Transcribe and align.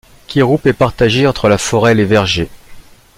Kirup 0.25 0.65
est 0.65 0.73
partagé 0.73 1.27
entre 1.27 1.47
la 1.47 1.59
forêt 1.59 1.91
et 1.91 1.93
les 1.93 2.05
vergers. 2.05 2.49